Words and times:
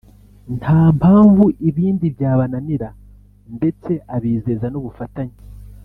nta 0.57 0.79
mpamvu 0.97 1.43
ibindi 1.69 2.05
byabananira 2.15 2.89
ndetse 3.55 3.91
abizeza 4.15 4.65
n’ubufatanye 4.69 5.37